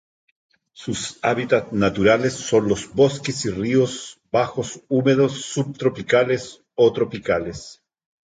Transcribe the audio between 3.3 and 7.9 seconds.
y ríos bajos húmedos subtropicales o tropicales.